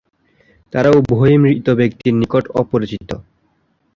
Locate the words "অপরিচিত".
2.61-3.09